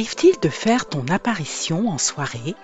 [0.00, 2.54] t'arrive-t-il de faire ton apparition en soirée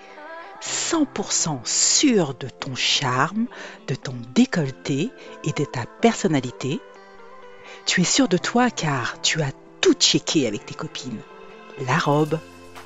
[0.59, 3.45] 100% sûr de ton charme,
[3.87, 5.11] de ton décolleté
[5.43, 6.79] et de ta personnalité?
[7.85, 11.21] Tu es sûr de toi car tu as tout checké avec tes copines.
[11.85, 12.39] La robe,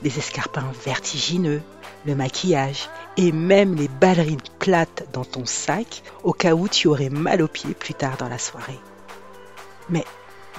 [0.04, 1.62] les escarpins vertigineux,
[2.06, 7.10] le maquillage et même les ballerines plates dans ton sac au cas où tu aurais
[7.10, 8.80] mal aux pieds plus tard dans la soirée.
[9.88, 10.04] Mais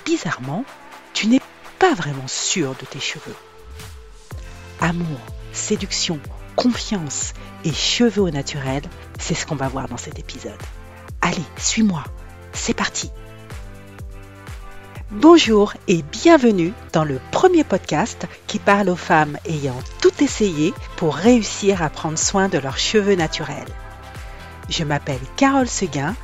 [0.07, 0.65] bizarrement,
[1.13, 1.43] tu n'es
[1.79, 3.37] pas vraiment sûr de tes cheveux.
[4.85, 5.21] Amour,
[5.53, 6.19] séduction,
[6.57, 8.83] confiance et cheveux au naturel,
[9.17, 10.61] c'est ce qu'on va voir dans cet épisode.
[11.21, 12.03] Allez, suis-moi,
[12.53, 13.09] c'est parti.
[15.13, 21.15] Bonjour et bienvenue dans le premier podcast qui parle aux femmes ayant tout essayé pour
[21.15, 23.73] réussir à prendre soin de leurs cheveux naturels.
[24.69, 26.17] Je m'appelle Carole Seguin,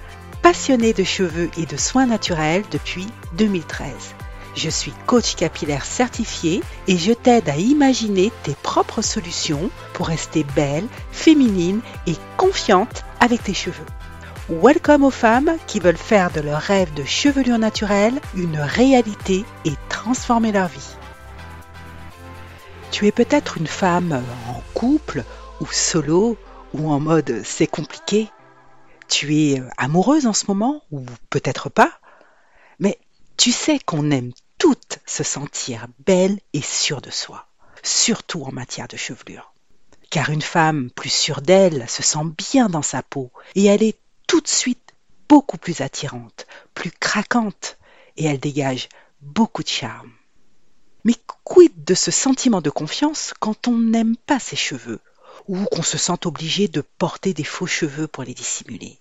[0.43, 4.17] passionnée de cheveux et de soins naturels depuis 2013.
[4.59, 10.43] Je suis coach capillaire certifié et je t'aide à imaginer tes propres solutions pour rester
[10.57, 13.87] belle, féminine et confiante avec tes cheveux.
[14.49, 19.75] Welcome aux femmes qui veulent faire de leur rêve de chevelure naturelle une réalité et
[19.89, 20.97] transformer leur vie.
[22.91, 25.23] Tu es peut-être une femme en couple
[25.61, 26.37] ou solo
[26.75, 28.29] ou en mode c'est compliqué.
[29.07, 31.93] Tu es amoureuse en ce moment ou peut-être pas.
[32.81, 32.99] Mais
[33.37, 37.47] tu sais qu'on aime toutes se sentir belle et sûre de soi,
[37.83, 39.53] surtout en matière de chevelure.
[40.11, 43.99] Car une femme plus sûre d'elle se sent bien dans sa peau et elle est
[44.27, 44.95] tout de suite
[45.29, 47.77] beaucoup plus attirante, plus craquante,
[48.17, 48.89] et elle dégage
[49.21, 50.11] beaucoup de charme.
[51.05, 51.15] Mais
[51.45, 55.01] quid de ce sentiment de confiance quand on n'aime pas ses cheveux,
[55.47, 58.99] ou qu'on se sent obligé de porter des faux cheveux pour les dissimuler?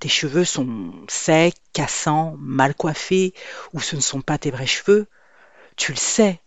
[0.00, 3.34] Tes cheveux sont secs, cassants, mal coiffés,
[3.74, 5.06] ou ce ne sont pas tes vrais cheveux.
[5.76, 6.40] Tu le sais,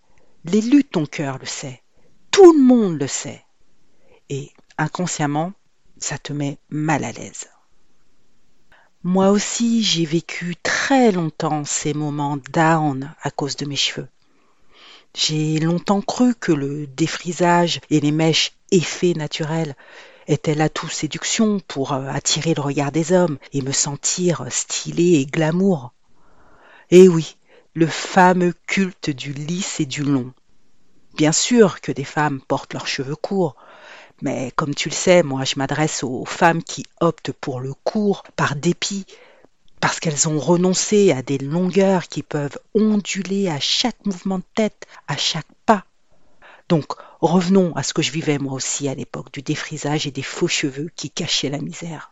[0.44, 1.84] l'élu de ton cœur le sait,
[2.32, 3.46] tout le monde le sait.
[4.30, 5.54] Et inconsciemment,
[6.00, 7.48] ça te met mal à l'aise.
[9.04, 14.08] Moi aussi, j'ai vécu très longtemps ces moments down à cause de mes cheveux.
[15.14, 19.76] J'ai longtemps cru que le défrisage et les mèches effets naturels
[20.28, 25.26] étaient l'atout séduction pour euh, attirer le regard des hommes et me sentir stylé et
[25.26, 25.94] glamour.
[26.92, 27.38] Et oui,
[27.74, 30.34] le fameux culte du lisse et du long.
[31.16, 33.56] Bien sûr que des femmes portent leurs cheveux courts,
[34.22, 38.24] mais comme tu le sais, moi je m'adresse aux femmes qui optent pour le court
[38.36, 39.06] par dépit,
[39.80, 44.86] parce qu'elles ont renoncé à des longueurs qui peuvent onduler à chaque mouvement de tête,
[45.08, 45.84] à chaque pas.
[46.70, 46.94] Donc
[47.28, 50.48] revenons à ce que je vivais moi aussi à l'époque du défrisage et des faux
[50.48, 52.12] cheveux qui cachaient la misère.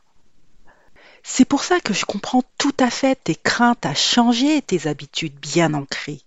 [1.24, 5.40] C'est pour ça que je comprends tout à fait tes craintes à changer tes habitudes
[5.40, 6.22] bien ancrées.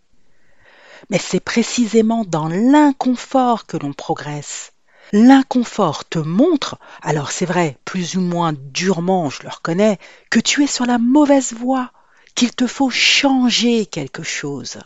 [1.11, 4.75] Mais c'est précisément dans l'inconfort que l'on progresse
[5.13, 9.99] l'inconfort te montre, alors c'est vrai, plus ou moins durement, je le reconnais,
[10.31, 11.93] que tu es sur la mauvaise voie,
[12.35, 14.79] qu'il te faut changer quelque chose.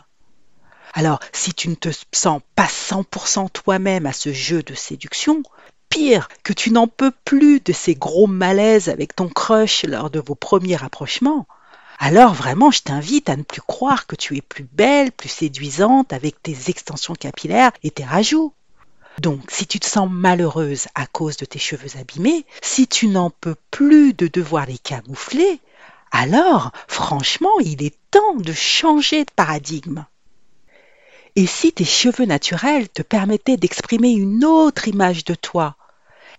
[0.93, 5.43] Alors, si tu ne te sens pas 100% toi-même à ce jeu de séduction,
[5.89, 10.19] pire, que tu n'en peux plus de ces gros malaises avec ton crush lors de
[10.19, 11.47] vos premiers rapprochements,
[11.99, 16.13] alors vraiment, je t'invite à ne plus croire que tu es plus belle, plus séduisante
[16.13, 18.53] avec tes extensions capillaires et tes rajouts.
[19.19, 23.29] Donc, si tu te sens malheureuse à cause de tes cheveux abîmés, si tu n'en
[23.29, 25.59] peux plus de devoir les camoufler,
[26.11, 30.05] alors, franchement, il est temps de changer de paradigme.
[31.39, 35.77] Et si tes cheveux naturels te permettaient d'exprimer une autre image de toi,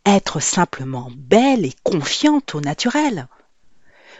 [0.05, 3.27] être simplement belle et confiante au naturel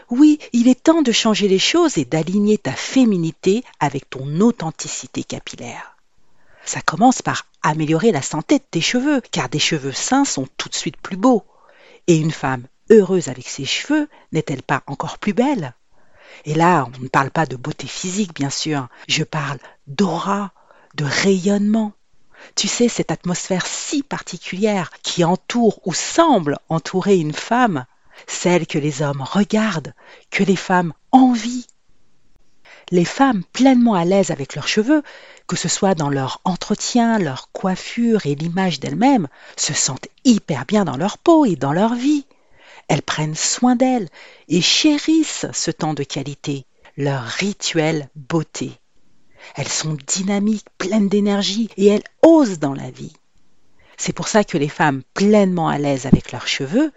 [0.09, 5.23] Oui, il est temps de changer les choses et d'aligner ta féminité avec ton authenticité
[5.23, 5.97] capillaire.
[6.65, 10.69] Ça commence par améliorer la santé de tes cheveux, car des cheveux sains sont tout
[10.69, 11.45] de suite plus beaux.
[12.07, 15.75] Et une femme heureuse avec ses cheveux n'est-elle pas encore plus belle?
[16.45, 20.51] Et là, on ne parle pas de beauté physique, bien sûr, je parle d'aura,
[20.95, 21.93] de rayonnement.
[22.55, 27.85] Tu sais, cette atmosphère si particulière qui entoure ou semble entourer une femme,
[28.27, 29.93] celle que les hommes regardent,
[30.31, 31.67] que les femmes envient.
[32.89, 35.03] Les femmes pleinement à l'aise avec leurs cheveux
[35.51, 39.27] que ce soit dans leur entretien, leur coiffure et l'image d'elles-mêmes,
[39.57, 42.25] se sentent hyper bien dans leur peau et dans leur vie.
[42.87, 44.07] Elles prennent soin d'elles
[44.47, 46.65] et chérissent ce temps de qualité,
[46.95, 48.80] leur rituel beauté.
[49.55, 53.13] Elles sont dynamiques, pleines d'énergie et elles osent dans la vie.
[53.97, 56.91] C'est pour ça que les femmes pleinement à l'aise avec leurs cheveux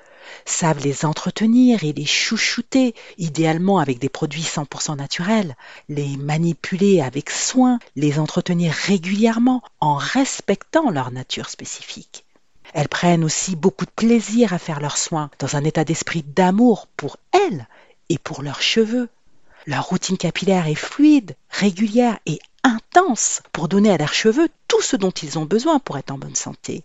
[0.47, 5.57] savent les entretenir et les chouchouter, idéalement avec des produits 100% naturels,
[5.89, 12.25] les manipuler avec soin, les entretenir régulièrement en respectant leur nature spécifique.
[12.73, 16.89] Elles prennent aussi beaucoup de plaisir à faire leurs soins dans un état d'esprit d'amour
[16.97, 17.69] pour elles
[18.09, 19.09] et pour leurs cheveux.
[19.67, 24.97] Leur routine capillaire est fluide, régulière et intense pour donner à leurs cheveux tout ce
[24.97, 26.85] dont ils ont besoin pour être en bonne santé.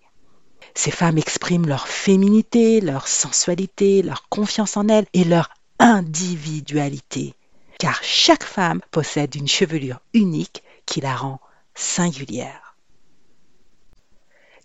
[0.75, 5.49] Ces femmes expriment leur féminité, leur sensualité, leur confiance en elles et leur
[5.79, 7.33] individualité.
[7.79, 11.39] Car chaque femme possède une chevelure unique qui la rend
[11.75, 12.75] singulière.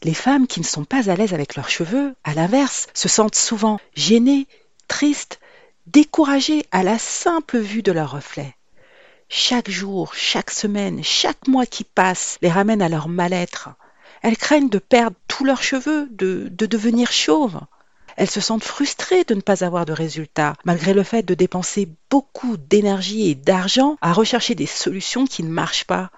[0.02, 3.36] Les femmes qui ne sont pas à l'aise avec leurs cheveux, à l'inverse, se sentent
[3.36, 4.46] souvent gênées,
[4.86, 5.40] tristes,
[5.86, 8.54] découragées à la simple vue de leur reflet.
[9.28, 13.70] Chaque jour, chaque semaine, chaque mois qui passe les ramène à leur mal-être,
[14.22, 17.60] elles craignent de perdre tous leurs cheveux, de, de devenir chauves.
[18.16, 21.88] Elles se sentent frustrées de ne pas avoir de résultats, malgré le fait de dépenser
[22.10, 26.10] beaucoup d'énergie et d'argent à rechercher des solutions qui ne marchent pas.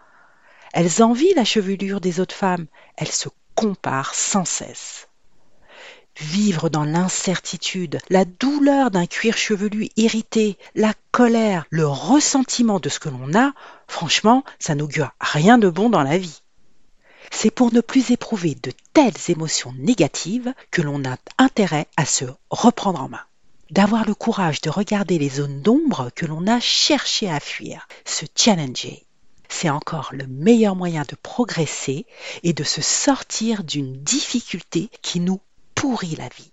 [0.72, 2.66] Elles envient la chevelure des autres femmes,
[2.96, 5.08] elles se comparent sans cesse.
[6.18, 12.98] Vivre dans l'incertitude, la douleur d'un cuir chevelu irrité, la colère, le ressentiment de ce
[12.98, 13.52] que l'on a,
[13.86, 16.40] franchement, ça n'augure rien de bon dans la vie.
[17.30, 22.24] C'est pour ne plus éprouver de telles émotions négatives que l'on a intérêt à se
[22.48, 23.24] reprendre en main.
[23.70, 28.24] D'avoir le courage de regarder les zones d'ombre que l'on a cherché à fuir, se
[28.34, 29.04] challenger.
[29.48, 32.06] C'est encore le meilleur moyen de progresser
[32.42, 35.40] et de se sortir d'une difficulté qui nous
[36.16, 36.52] la vie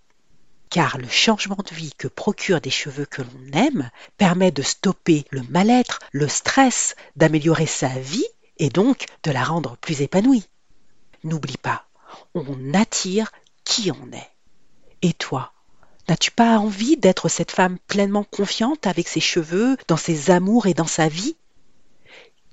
[0.70, 5.24] car le changement de vie que procurent des cheveux que l'on aime permet de stopper
[5.30, 8.26] le mal-être, le stress, d'améliorer sa vie
[8.58, 10.48] et donc de la rendre plus épanouie.
[11.24, 11.86] N'oublie pas,
[12.34, 13.32] on attire
[13.64, 14.32] qui on est.
[15.04, 15.54] Et toi,
[16.10, 20.74] n'as-tu pas envie d'être cette femme pleinement confiante avec ses cheveux, dans ses amours et
[20.74, 21.36] dans sa vie?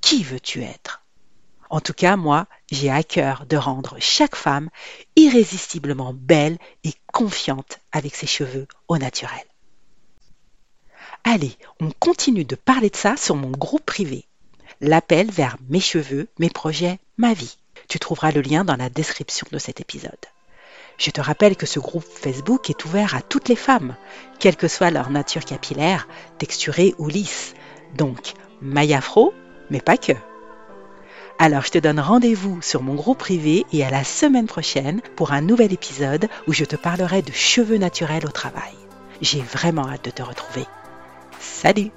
[0.02, 0.99] Qui veux-tu être?
[1.70, 4.70] En tout cas, moi, j'ai à cœur de rendre chaque femme
[5.14, 9.44] irrésistiblement belle et confiante avec ses cheveux au naturel.
[11.22, 14.26] Allez, on continue de parler de ça sur mon groupe privé.
[14.80, 17.56] L'appel vers mes cheveux, mes projets, ma vie.
[17.88, 20.26] Tu trouveras le lien dans la description de cet épisode.
[20.98, 23.96] Je te rappelle que ce groupe Facebook est ouvert à toutes les femmes,
[24.38, 26.08] quelle que soit leur nature capillaire,
[26.38, 27.54] texturée ou lisse.
[27.96, 28.98] Donc, maille
[29.70, 30.12] mais pas que.
[31.42, 35.32] Alors je te donne rendez-vous sur mon groupe privé et à la semaine prochaine pour
[35.32, 38.74] un nouvel épisode où je te parlerai de cheveux naturels au travail.
[39.22, 40.66] J'ai vraiment hâte de te retrouver.
[41.40, 41.92] Salut